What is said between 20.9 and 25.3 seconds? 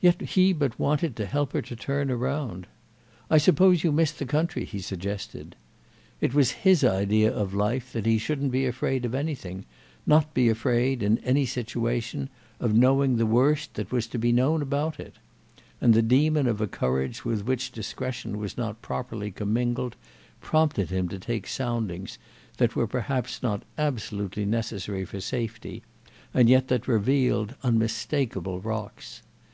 him to take soundings that were perhaps not absolutely necessary for